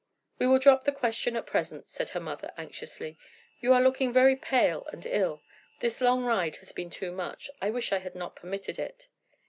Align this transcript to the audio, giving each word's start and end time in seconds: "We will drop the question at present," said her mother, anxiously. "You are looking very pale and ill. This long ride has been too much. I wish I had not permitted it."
"We 0.39 0.47
will 0.47 0.57
drop 0.57 0.83
the 0.85 0.91
question 0.91 1.35
at 1.35 1.45
present," 1.45 1.87
said 1.87 2.09
her 2.09 2.19
mother, 2.19 2.51
anxiously. 2.57 3.19
"You 3.59 3.71
are 3.71 3.81
looking 3.83 4.11
very 4.11 4.35
pale 4.35 4.83
and 4.91 5.05
ill. 5.05 5.43
This 5.79 6.01
long 6.01 6.25
ride 6.25 6.55
has 6.55 6.71
been 6.71 6.89
too 6.89 7.11
much. 7.11 7.51
I 7.61 7.69
wish 7.69 7.91
I 7.91 7.99
had 7.99 8.15
not 8.15 8.35
permitted 8.35 8.79
it." 8.79 9.09